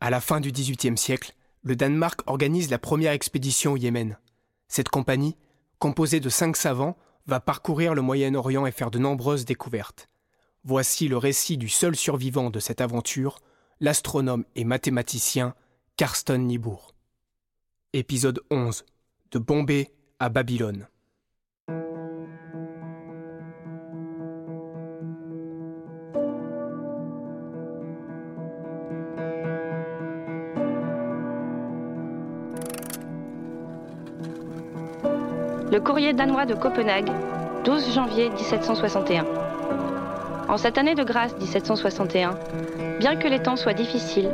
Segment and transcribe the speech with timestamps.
[0.00, 4.18] À la fin du XVIIIe siècle, le Danemark organise la première expédition au Yémen.
[4.68, 5.36] Cette compagnie,
[5.78, 10.08] composée de cinq savants, va parcourir le Moyen-Orient et faire de nombreuses découvertes.
[10.64, 13.38] Voici le récit du seul survivant de cette aventure,
[13.80, 15.54] l'astronome et mathématicien
[15.96, 16.94] Karsten Niebuhr.
[17.92, 18.84] Épisode 11
[19.30, 20.88] De Bombay à Babylone.
[35.72, 37.10] Le courrier danois de Copenhague,
[37.64, 39.24] 12 janvier 1761.
[40.48, 42.38] En cette année de grâce 1761,
[43.00, 44.30] bien que les temps soient difficiles,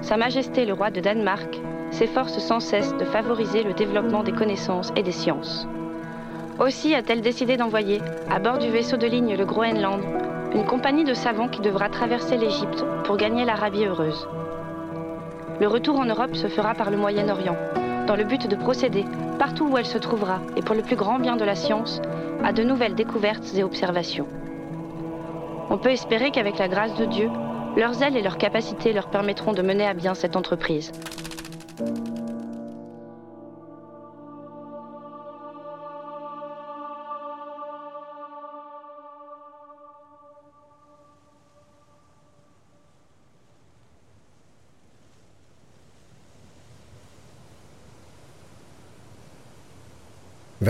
[0.00, 4.90] Sa Majesté le roi de Danemark s'efforce sans cesse de favoriser le développement des connaissances
[4.96, 5.68] et des sciences.
[6.58, 8.00] Aussi a-t-elle décidé d'envoyer,
[8.30, 10.00] à bord du vaisseau de ligne le Groenland,
[10.54, 14.26] une compagnie de savants qui devra traverser l'Égypte pour gagner l'Arabie heureuse.
[15.60, 17.56] Le retour en Europe se fera par le Moyen-Orient,
[18.06, 19.04] dans le but de procéder,
[19.40, 22.02] partout où elle se trouvera, et pour le plus grand bien de la science,
[22.44, 24.26] à de nouvelles découvertes et observations.
[25.70, 27.30] On peut espérer qu'avec la grâce de Dieu,
[27.74, 30.92] leurs ailes et leurs capacités leur permettront de mener à bien cette entreprise.«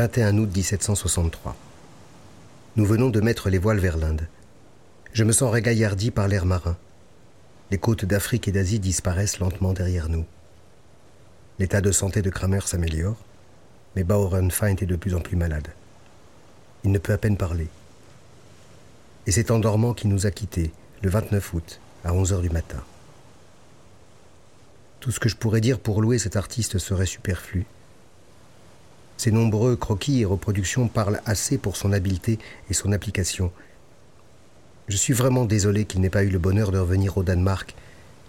[0.00, 1.54] 21 août 1763.
[2.76, 4.26] Nous venons de mettre les voiles vers l'Inde.
[5.12, 6.78] Je me sens régaillardi par l'air marin.
[7.70, 10.24] Les côtes d'Afrique et d'Asie disparaissent lentement derrière nous.
[11.58, 13.18] L'état de santé de Kramer s'améliore,
[13.94, 15.68] mais Bauernfeind est de plus en plus malade.
[16.82, 17.68] Il ne peut à peine parler.
[19.26, 22.48] Et c'est en dormant qu'il nous a quittés, le 29 août, à 11 heures du
[22.48, 22.82] matin.
[25.00, 27.66] Tout ce que je pourrais dire pour louer cet artiste serait superflu.
[29.20, 32.38] Ses nombreux croquis et reproductions parlent assez pour son habileté
[32.70, 33.52] et son application,
[34.88, 37.74] je suis vraiment désolé qu'il n'ait pas eu le bonheur de revenir au Danemark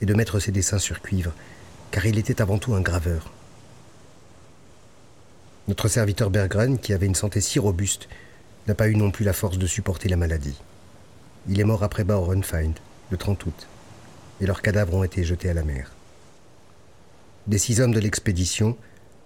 [0.01, 1.31] et de mettre ses dessins sur cuivre,
[1.91, 3.31] car il était avant tout un graveur.
[5.69, 8.09] Notre serviteur Berggren, qui avait une santé si robuste,
[8.67, 10.59] n'a pas eu non plus la force de supporter la maladie.
[11.47, 12.73] Il est mort après Bauernfeind,
[13.11, 13.67] le 30 août,
[14.41, 15.93] et leurs cadavres ont été jetés à la mer.
[17.47, 18.75] Des six hommes de l'expédition,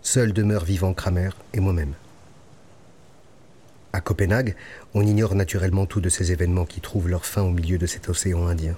[0.06, 1.94] seuls demeurent vivants Kramer et moi-même.
[3.92, 4.56] À Copenhague,
[4.94, 8.08] on ignore naturellement tout de ces événements qui trouvent leur fin au milieu de cet
[8.08, 8.76] océan Indien.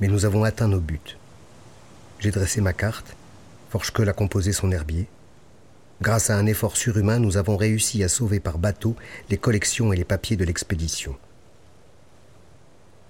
[0.00, 1.16] Mais nous avons atteint nos buts.
[2.20, 3.16] J'ai dressé ma carte,
[3.70, 5.06] Forchke a composé son herbier.
[6.00, 8.94] Grâce à un effort surhumain, nous avons réussi à sauver par bateau
[9.30, 11.16] les collections et les papiers de l'expédition.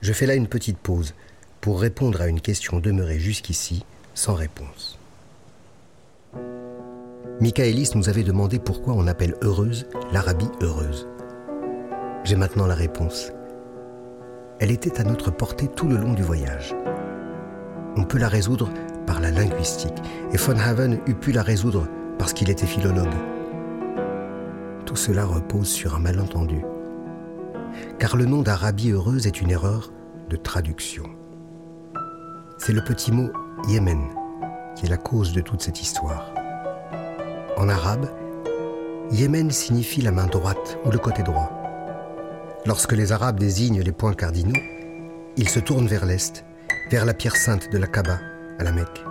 [0.00, 1.14] Je fais là une petite pause
[1.60, 4.99] pour répondre à une question demeurée jusqu'ici sans réponse.
[7.40, 11.08] Michaelis nous avait demandé pourquoi on appelle heureuse l'Arabie heureuse.
[12.22, 13.32] J'ai maintenant la réponse.
[14.58, 16.74] Elle était à notre portée tout le long du voyage.
[17.96, 18.68] On peut la résoudre
[19.06, 19.96] par la linguistique,
[20.34, 23.08] et von Haven eût pu la résoudre parce qu'il était philologue.
[24.84, 26.62] Tout cela repose sur un malentendu.
[27.98, 29.94] Car le nom d'Arabie heureuse est une erreur
[30.28, 31.04] de traduction.
[32.58, 33.30] C'est le petit mot
[33.66, 34.02] Yémen
[34.76, 36.34] qui est la cause de toute cette histoire.
[37.60, 38.08] En arabe,
[39.12, 41.50] Yémen signifie la main droite ou le côté droit.
[42.64, 44.58] Lorsque les Arabes désignent les points cardinaux,
[45.36, 46.42] ils se tournent vers l'est,
[46.90, 48.18] vers la pierre sainte de la Kaaba,
[48.58, 49.04] à la Mecque.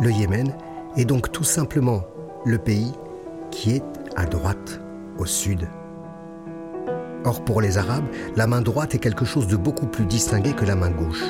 [0.00, 0.52] Le Yémen
[0.98, 2.02] est donc tout simplement
[2.44, 2.92] le pays
[3.50, 3.84] qui est
[4.14, 4.82] à droite,
[5.16, 5.70] au sud.
[7.24, 10.66] Or, pour les Arabes, la main droite est quelque chose de beaucoup plus distingué que
[10.66, 11.24] la main gauche.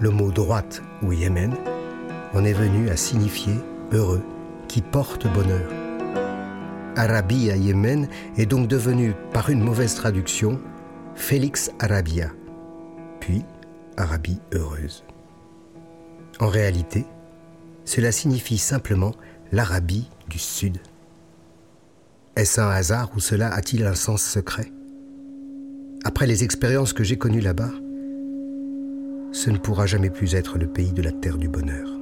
[0.00, 1.54] Le mot droite ou Yémen
[2.34, 3.54] en est venu à signifier
[3.92, 4.22] heureux,
[4.70, 5.68] qui porte bonheur.
[6.94, 10.60] Arabie à Yémen est donc devenu, par une mauvaise traduction,
[11.16, 12.30] Félix Arabia,
[13.18, 13.42] puis
[13.96, 15.02] Arabie heureuse.
[16.38, 17.04] En réalité,
[17.84, 19.12] cela signifie simplement
[19.50, 20.78] l'Arabie du Sud.
[22.36, 24.70] Est-ce un hasard ou cela a-t-il un sens secret?
[26.04, 27.72] Après les expériences que j'ai connues là-bas,
[29.32, 31.99] ce ne pourra jamais plus être le pays de la terre du bonheur.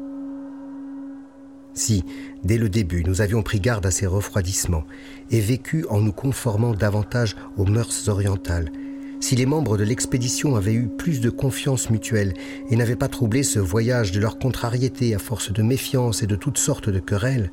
[1.79, 2.05] Si,
[2.43, 4.83] dès le début, nous avions pris garde à ces refroidissements
[5.31, 8.73] et vécu en nous conformant davantage aux mœurs orientales,
[9.21, 12.35] si les membres de l'expédition avaient eu plus de confiance mutuelle
[12.69, 16.35] et n'avaient pas troublé ce voyage de leur contrariété à force de méfiance et de
[16.35, 17.53] toutes sortes de querelles,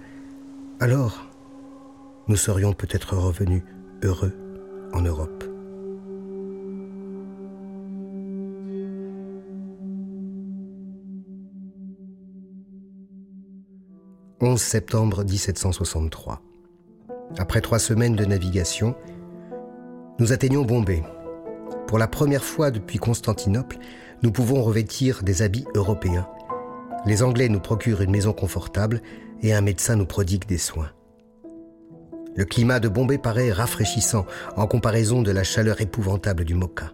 [0.80, 1.30] alors
[2.28, 3.62] nous serions peut-être revenus
[4.02, 4.34] heureux
[4.92, 5.55] en Europe.
[14.42, 16.42] 11 septembre 1763.
[17.38, 18.94] Après trois semaines de navigation,
[20.20, 21.04] nous atteignons Bombay.
[21.88, 23.78] Pour la première fois depuis Constantinople,
[24.24, 26.28] nous pouvons revêtir des habits européens.
[27.06, 29.02] Les Anglais nous procurent une maison confortable
[29.42, 30.92] et un médecin nous prodigue des soins.
[32.36, 34.26] Le climat de Bombay paraît rafraîchissant
[34.58, 36.92] en comparaison de la chaleur épouvantable du Mocha.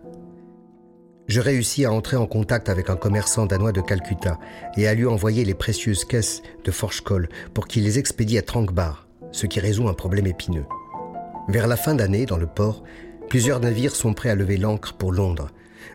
[1.32, 4.38] Je réussis à entrer en contact avec un commerçant danois de Calcutta
[4.76, 9.08] et à lui envoyer les précieuses caisses de Forchkol pour qu'il les expédie à Trankbar,
[9.32, 10.66] ce qui résout un problème épineux.
[11.48, 12.84] Vers la fin d'année, dans le port,
[13.30, 15.52] plusieurs navires sont prêts à lever l'ancre pour Londres,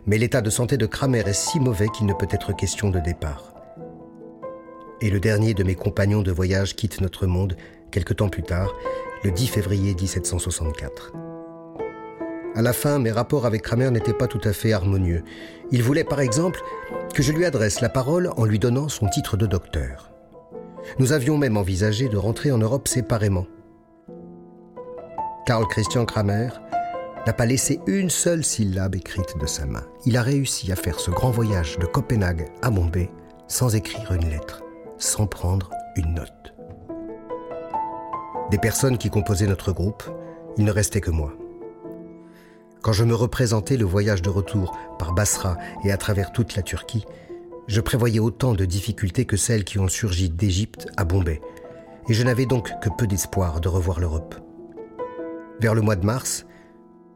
[0.07, 2.99] mais l'état de santé de Kramer est si mauvais qu'il ne peut être question de
[2.99, 3.53] départ.
[5.01, 7.55] Et le dernier de mes compagnons de voyage quitte notre monde
[7.91, 8.73] quelque temps plus tard,
[9.23, 11.26] le 10 février 1764.
[12.57, 15.23] À la fin, mes rapports avec Kramer n'étaient pas tout à fait harmonieux.
[15.69, 16.59] Il voulait, par exemple,
[17.13, 20.11] que je lui adresse la parole en lui donnant son titre de docteur.
[20.97, 23.45] Nous avions même envisagé de rentrer en Europe séparément.
[25.45, 26.49] Karl Christian Kramer
[27.27, 29.85] n'a pas laissé une seule syllabe écrite de sa main.
[30.07, 33.11] Il a réussi à faire ce grand voyage de Copenhague à Bombay
[33.47, 34.63] sans écrire une lettre,
[34.97, 36.55] sans prendre une note.
[38.49, 40.01] Des personnes qui composaient notre groupe,
[40.57, 41.33] il ne restait que moi.
[42.87, 46.61] Quand je me représentais le voyage de retour par Basra et à travers toute la
[46.61, 47.03] Turquie,
[47.67, 51.41] je prévoyais autant de difficultés que celles qui ont surgi d'Égypte à Bombay,
[52.07, 54.35] et je n'avais donc que peu d'espoir de revoir l'Europe.
[55.59, 56.45] Vers le mois de mars,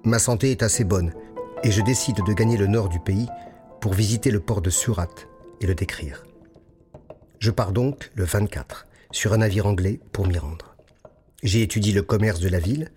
[0.04, 1.14] ma santé est assez bonne,
[1.64, 3.30] et je décide de gagner le nord du pays
[3.80, 5.16] pour visiter le port de Surat
[5.62, 6.26] et le décrire.
[7.40, 10.76] Je pars donc le 24 sur un navire anglais pour m'y rendre.
[11.44, 12.92] J'ai étudié le commerce de la ville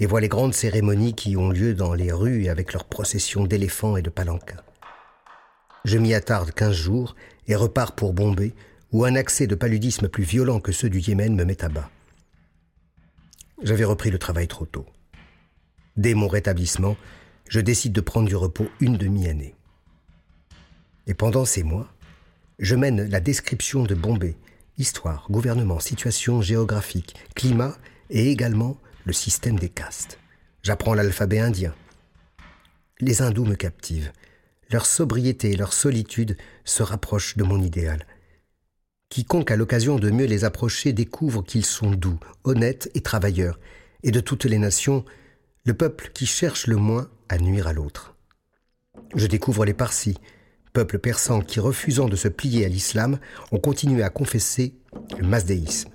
[0.00, 3.96] et vois les grandes cérémonies qui ont lieu dans les rues avec leurs processions d'éléphants
[3.96, 4.62] et de palanquins.
[5.84, 7.16] Je m'y attarde quinze jours
[7.46, 8.54] et repars pour Bombay,
[8.92, 11.90] où un accès de paludisme plus violent que ceux du Yémen me met à bas.
[13.62, 14.86] J'avais repris le travail trop tôt.
[15.96, 16.96] Dès mon rétablissement,
[17.48, 19.54] je décide de prendre du repos une demi-année.
[21.06, 21.88] Et pendant ces mois,
[22.58, 24.36] je mène la description de Bombay
[24.78, 27.76] histoire, gouvernement, situation géographique, climat
[28.10, 30.18] et également le système des castes.
[30.62, 31.74] J'apprends l'alphabet indien.
[32.98, 34.12] Les hindous me captivent.
[34.68, 38.04] Leur sobriété et leur solitude se rapprochent de mon idéal.
[39.08, 43.60] Quiconque a l'occasion de mieux les approcher découvre qu'ils sont doux, honnêtes et travailleurs,
[44.02, 45.04] et de toutes les nations,
[45.64, 48.16] le peuple qui cherche le moins à nuire à l'autre.
[49.14, 50.18] Je découvre les Parsis,
[50.72, 53.20] peuple persan qui, refusant de se plier à l'islam,
[53.52, 54.74] ont continué à confesser
[55.16, 55.90] le masdéisme.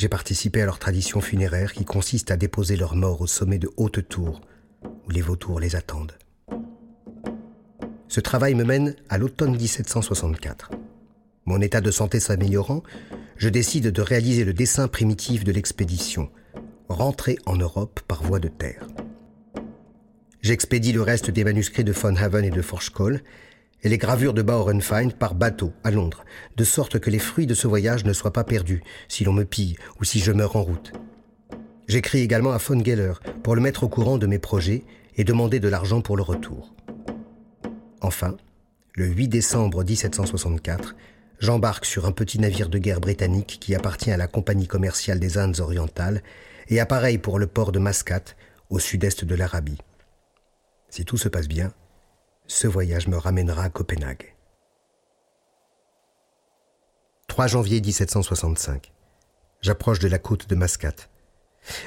[0.00, 3.68] J'ai participé à leur tradition funéraire qui consiste à déposer leurs morts au sommet de
[3.76, 4.40] hautes tours,
[4.82, 6.16] où les vautours les attendent.
[8.08, 10.70] Ce travail me mène à l'automne 1764.
[11.44, 12.82] Mon état de santé s'améliorant,
[13.36, 16.30] je décide de réaliser le dessin primitif de l'expédition,
[16.88, 18.86] rentrer en Europe par voie de terre.
[20.40, 23.20] J'expédie le reste des manuscrits de von Haven et de Forchkoll
[23.82, 26.24] et les gravures de Bauernfeind par bateau à Londres,
[26.56, 29.44] de sorte que les fruits de ce voyage ne soient pas perdus si l'on me
[29.44, 30.92] pille ou si je meurs en route.
[31.88, 34.84] J'écris également à von Geller pour le mettre au courant de mes projets
[35.16, 36.74] et demander de l'argent pour le retour.
[38.00, 38.36] Enfin,
[38.94, 40.94] le 8 décembre 1764,
[41.38, 45.38] j'embarque sur un petit navire de guerre britannique qui appartient à la Compagnie commerciale des
[45.38, 46.22] Indes orientales
[46.68, 48.36] et appareille pour le port de Mascate,
[48.68, 49.78] au sud-est de l'Arabie.
[50.88, 51.72] Si tout se passe bien,
[52.50, 54.34] ce voyage me ramènera à Copenhague.
[57.28, 58.92] 3 janvier 1765.
[59.60, 61.10] J'approche de la côte de Mascate.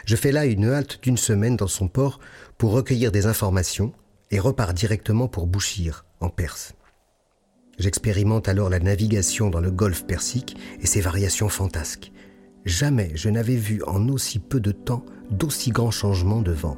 [0.05, 2.20] Je fais là une halte d'une semaine dans son port
[2.58, 3.91] pour recueillir des informations
[4.32, 6.74] et repars directement pour Bouchir, en Perse.
[7.77, 12.13] J'expérimente alors la navigation dans le golfe Persique et ses variations fantasques.
[12.63, 16.77] Jamais je n'avais vu en aussi peu de temps d'aussi grands changements de vent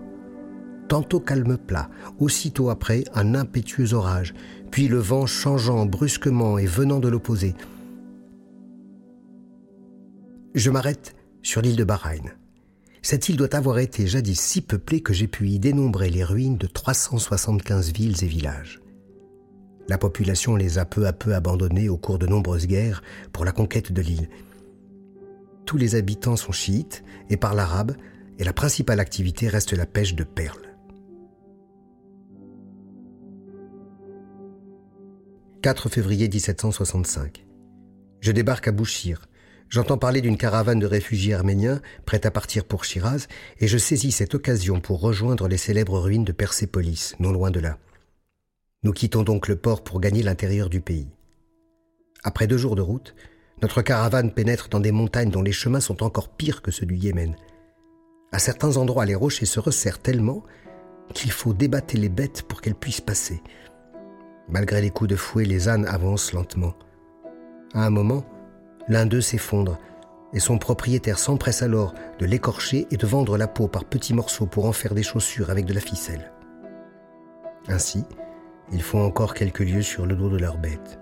[0.87, 1.89] tantôt calme plat,
[2.19, 4.33] aussitôt après un impétueux orage,
[4.71, 7.55] puis le vent changeant brusquement et venant de l'opposé.
[10.53, 12.31] Je m'arrête sur l'île de Bahreïn.
[13.01, 16.57] Cette île doit avoir été jadis si peuplée que j'ai pu y dénombrer les ruines
[16.57, 18.81] de 375 villes et villages.
[19.87, 23.51] La population les a peu à peu abandonnés au cours de nombreuses guerres pour la
[23.51, 24.29] conquête de l'île.
[25.65, 27.95] Tous les habitants sont chiites et parlent arabe,
[28.39, 30.64] et la principale activité reste la pêche de perles.
[35.65, 37.43] 4 février 1765.
[38.19, 39.25] Je débarque à Bouchir.
[39.67, 43.25] J'entends parler d'une caravane de réfugiés arméniens prête à partir pour Shiraz
[43.59, 47.59] et je saisis cette occasion pour rejoindre les célèbres ruines de Persépolis, non loin de
[47.59, 47.79] là.
[48.83, 51.09] Nous quittons donc le port pour gagner l'intérieur du pays.
[52.23, 53.15] Après deux jours de route,
[53.63, 56.95] Notre caravane pénètre dans des montagnes dont les chemins sont encore pires que ceux du
[56.95, 57.35] Yémen.
[58.31, 60.43] À certains endroits, les rochers se resserrent tellement
[61.15, 63.41] qu'il faut débattre les bêtes pour qu'elles puissent passer.
[64.47, 66.73] Malgré les coups de fouet, les ânes avancent lentement.
[67.73, 68.23] À un moment,
[68.87, 69.79] l'un d'eux s'effondre
[70.33, 74.45] et son propriétaire s'empresse alors de l'écorcher et de vendre la peau par petits morceaux
[74.45, 76.31] pour en faire des chaussures avec de la ficelle.
[77.67, 78.03] Ainsi,
[78.71, 80.99] ils font encore quelques lieues sur le dos de leur bête.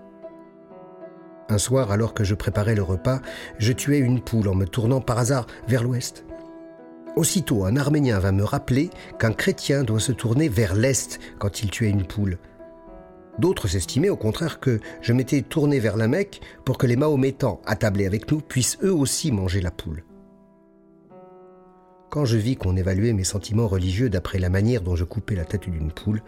[1.48, 3.20] Un soir, alors que je préparais le repas,
[3.58, 6.24] je tuais une poule en me tournant par hasard vers l'ouest.
[7.16, 11.70] Aussitôt, un Arménien va me rappeler qu'un chrétien doit se tourner vers l'est quand il
[11.70, 12.38] tuait une poule.
[13.38, 17.60] D'autres estimaient au contraire que je m'étais tourné vers la Mecque pour que les Mahométans,
[17.66, 20.04] attablés avec nous, puissent eux aussi manger la poule.
[22.10, 25.44] Quand je vis qu'on évaluait mes sentiments religieux d'après la manière dont je coupais la
[25.44, 26.22] tête d'une poule,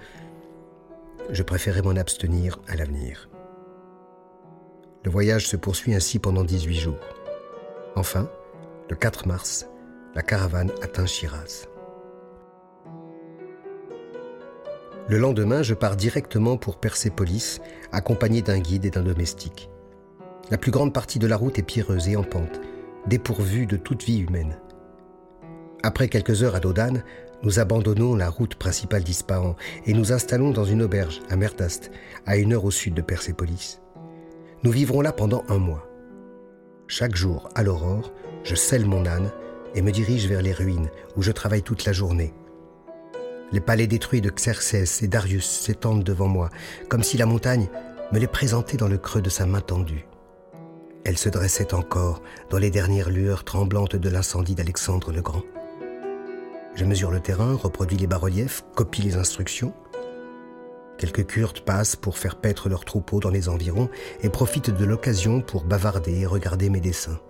[1.31, 3.29] je préférais m'en abstenir à l'avenir.
[5.05, 6.99] Le voyage se poursuit ainsi pendant 18 jours.
[7.95, 8.29] Enfin,
[8.91, 9.69] le 4 mars,
[10.17, 11.69] la caravane atteint Shiraz.
[15.09, 17.61] Le lendemain, je pars directement pour Persépolis,
[17.93, 19.71] accompagné d'un guide et d'un domestique.
[20.51, 22.61] La plus grande partie de la route est pierreuse et en pente,
[23.07, 24.59] dépourvue de toute vie humaine.
[25.85, 27.05] Après quelques heures à Dodane,
[27.45, 31.93] nous abandonnons la route principale d'Ispahan et nous installons dans une auberge à Merdast,
[32.27, 33.81] à une heure au sud de Persépolis.
[34.65, 35.87] Nous vivrons là pendant un mois.
[36.89, 39.31] Chaque jour, à l'aurore, je selle mon âne
[39.77, 42.35] et me dirige vers les ruines où je travaille toute la journée
[43.53, 46.51] les palais détruits de Xerxès et Darius s'étendent devant moi,
[46.89, 47.69] comme si la montagne
[48.13, 50.07] me les présentait dans le creux de sa main tendue.
[51.05, 55.43] Elle se dressait encore dans les dernières lueurs tremblantes de l'incendie d'Alexandre le Grand.
[56.75, 59.73] Je mesure le terrain, reproduis les bas-reliefs, copie les instructions.
[60.99, 63.89] Quelques Kurdes passent pour faire paître leurs troupeaux dans les environs
[64.23, 67.21] et profitent de l'occasion pour bavarder et regarder mes dessins.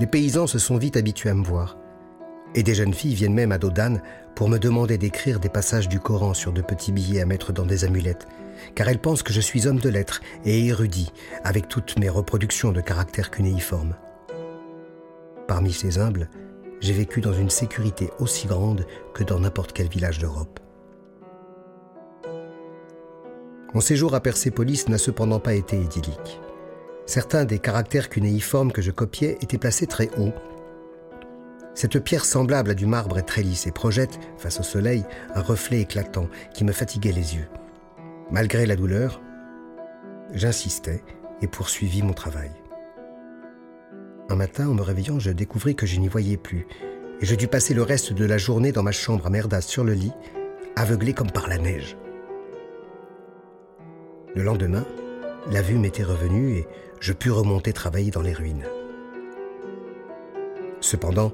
[0.00, 1.76] Les paysans se sont vite habitués à me voir.
[2.54, 4.00] Et des jeunes filles viennent même à Dodane
[4.34, 7.66] pour me demander d'écrire des passages du Coran sur de petits billets à mettre dans
[7.66, 8.26] des amulettes,
[8.74, 12.72] car elles pensent que je suis homme de lettres et érudit, avec toutes mes reproductions
[12.72, 13.94] de caractères cunéiformes.
[15.48, 16.30] Parmi ces humbles,
[16.80, 20.60] j'ai vécu dans une sécurité aussi grande que dans n'importe quel village d'Europe.
[23.72, 26.40] Mon séjour à Persépolis n'a cependant pas été idyllique.
[27.06, 30.32] Certains des caractères cunéiformes que je copiais étaient placés très haut
[31.74, 35.04] cette pierre semblable à du marbre est très lisse et projette, face au soleil,
[35.34, 37.48] un reflet éclatant qui me fatiguait les yeux.
[38.30, 39.20] Malgré la douleur,
[40.32, 41.02] j'insistais
[41.42, 42.50] et poursuivis mon travail.
[44.30, 46.66] Un matin, en me réveillant, je découvris que je n'y voyais plus,
[47.20, 49.84] et je dus passer le reste de la journée dans ma chambre à Merdas sur
[49.84, 50.12] le lit,
[50.76, 51.96] aveuglé comme par la neige.
[54.34, 54.84] Le lendemain,
[55.50, 56.66] la vue m'était revenue et
[57.00, 58.64] je pus remonter travailler dans les ruines.
[60.80, 61.32] Cependant,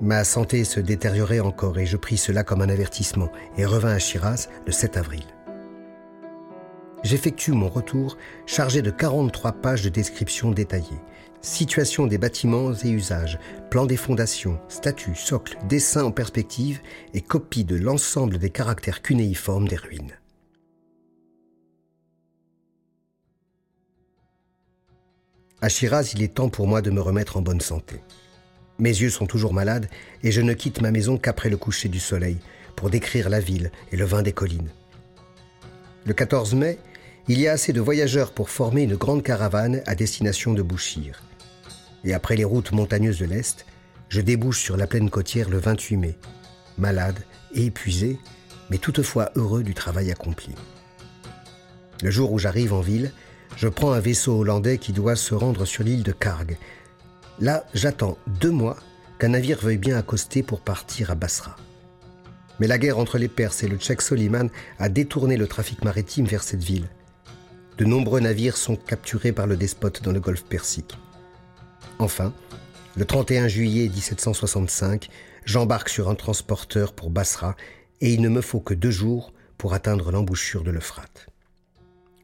[0.00, 3.98] Ma santé se détériorait encore et je pris cela comme un avertissement et revins à
[3.98, 5.24] Shiraz le 7 avril.
[7.02, 11.00] J'effectue mon retour chargé de 43 pages de description détaillée.
[11.40, 13.38] Situation des bâtiments et usages,
[13.70, 16.80] plan des fondations, statues, socles, dessins en perspective
[17.12, 20.16] et copie de l'ensemble des caractères cunéiformes des ruines.
[25.60, 28.00] À Shiraz, il est temps pour moi de me remettre en bonne santé.
[28.78, 29.88] Mes yeux sont toujours malades
[30.22, 32.38] et je ne quitte ma maison qu'après le coucher du soleil
[32.76, 34.70] pour décrire la ville et le vin des collines.
[36.04, 36.78] Le 14 mai,
[37.26, 41.22] il y a assez de voyageurs pour former une grande caravane à destination de Bouchir.
[42.04, 43.66] Et après les routes montagneuses de l'Est,
[44.08, 46.18] je débouche sur la plaine côtière le 28 mai,
[46.78, 47.18] malade
[47.52, 48.18] et épuisé,
[48.70, 50.54] mais toutefois heureux du travail accompli.
[52.02, 53.12] Le jour où j'arrive en ville,
[53.56, 56.56] je prends un vaisseau hollandais qui doit se rendre sur l'île de Karg,
[57.40, 58.76] Là, j'attends deux mois
[59.18, 61.56] qu'un navire veuille bien accoster pour partir à Basra.
[62.58, 66.26] Mais la guerre entre les Perses et le Tchèque Soliman a détourné le trafic maritime
[66.26, 66.88] vers cette ville.
[67.76, 70.98] De nombreux navires sont capturés par le despote dans le golfe Persique.
[72.00, 72.32] Enfin,
[72.96, 75.08] le 31 juillet 1765,
[75.44, 77.54] j'embarque sur un transporteur pour Basra
[78.00, 81.28] et il ne me faut que deux jours pour atteindre l'embouchure de l'Euphrate.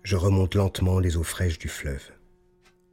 [0.02, 2.10] Je remonte lentement les eaux fraîches du fleuve.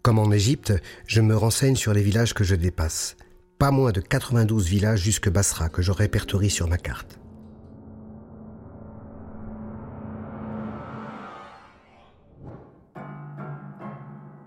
[0.01, 0.74] Comme en Égypte,
[1.05, 3.17] je me renseigne sur les villages que je dépasse.
[3.60, 7.20] Pas moins de 92 villages jusque Basra que je répertorie sur ma carte.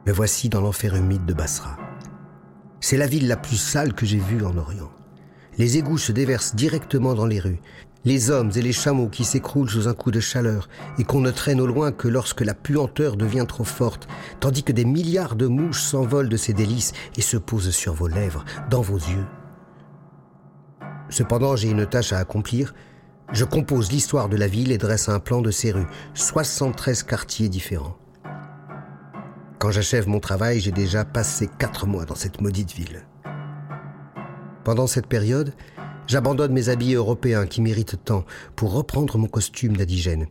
[0.07, 1.79] Me voici dans l'enfer humide de Basra.
[2.81, 4.91] C'est la ville la plus sale que j'ai vue en Orient.
[5.57, 7.61] Les égouts se déversent directement dans les rues.
[8.05, 10.69] Les hommes et les chameaux qui s'écroulent sous un coup de chaleur
[10.99, 14.07] et qu'on ne traîne au loin que lorsque la puanteur devient trop forte,
[14.41, 18.09] tandis que des milliards de mouches s'envolent de ces délices et se posent sur vos
[18.09, 19.27] lèvres, dans vos yeux.
[21.09, 22.75] Cependant, j'ai une tâche à accomplir.
[23.33, 27.49] Je compose l'histoire de la ville et dresse un plan de ses rues, 73 quartiers
[27.49, 27.97] différents.
[29.59, 33.07] Quand j'achève mon travail, j'ai déjà passé quatre mois dans cette maudite ville.
[34.63, 35.55] Pendant cette période,
[36.07, 38.25] J'abandonne mes habits européens qui méritent tant
[38.57, 40.27] pour reprendre mon costume d'indigène.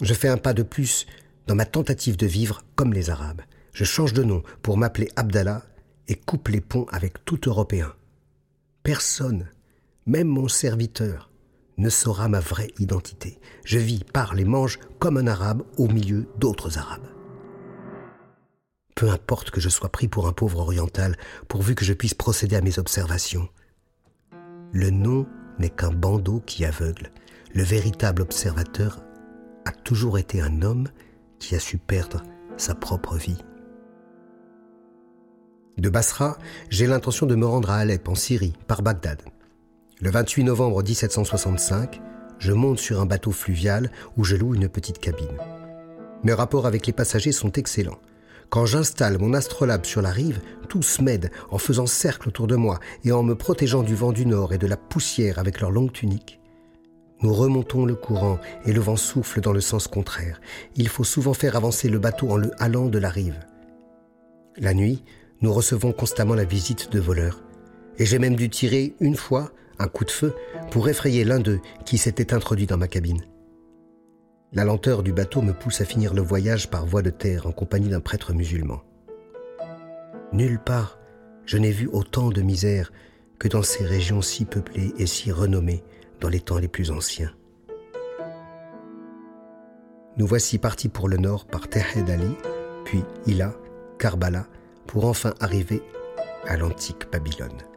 [0.00, 1.06] Je fais un pas de plus
[1.46, 3.42] dans ma tentative de vivre comme les Arabes.
[3.72, 5.62] Je change de nom pour m'appeler Abdallah
[6.06, 7.92] et coupe les ponts avec tout Européen.
[8.82, 9.48] Personne,
[10.06, 11.30] même mon serviteur,
[11.76, 13.40] ne saura ma vraie identité.
[13.64, 17.08] Je vis, parle et mange comme un Arabe au milieu d'autres Arabes.
[18.94, 21.16] Peu importe que je sois pris pour un pauvre oriental,
[21.48, 23.48] pourvu que je puisse procéder à mes observations.
[24.74, 25.24] Le nom
[25.60, 27.12] n'est qu'un bandeau qui aveugle.
[27.54, 29.04] Le véritable observateur
[29.64, 30.88] a toujours été un homme
[31.38, 32.24] qui a su perdre
[32.56, 33.38] sa propre vie.
[35.78, 36.38] De Basra,
[36.70, 39.22] j'ai l'intention de me rendre à Alep, en Syrie, par Bagdad.
[40.00, 42.00] Le 28 novembre 1765,
[42.40, 45.38] je monte sur un bateau fluvial où je loue une petite cabine.
[46.24, 48.00] Mes rapports avec les passagers sont excellents.
[48.50, 52.78] Quand j'installe mon astrolabe sur la rive, tous m'aident en faisant cercle autour de moi
[53.04, 55.92] et en me protégeant du vent du nord et de la poussière avec leurs longues
[55.92, 56.40] tuniques.
[57.22, 60.40] Nous remontons le courant et le vent souffle dans le sens contraire.
[60.76, 63.38] Il faut souvent faire avancer le bateau en le halant de la rive.
[64.56, 65.04] La nuit,
[65.40, 67.42] nous recevons constamment la visite de voleurs.
[67.98, 70.34] Et j'ai même dû tirer une fois un coup de feu
[70.70, 73.24] pour effrayer l'un d'eux qui s'était introduit dans ma cabine.
[74.54, 77.52] La lenteur du bateau me pousse à finir le voyage par voie de terre en
[77.52, 78.82] compagnie d'un prêtre musulman.
[80.32, 80.98] Nulle part
[81.44, 82.92] je n'ai vu autant de misère
[83.38, 85.82] que dans ces régions si peuplées et si renommées
[86.20, 87.32] dans les temps les plus anciens.
[90.16, 92.36] Nous voici partis pour le nord par Tehed Ali,
[92.84, 93.52] puis Ila,
[93.98, 94.46] Karbala,
[94.86, 95.82] pour enfin arriver
[96.46, 97.73] à l'antique Babylone.